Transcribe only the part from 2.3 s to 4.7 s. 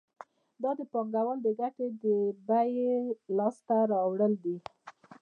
بیې لاس ته راوړل دي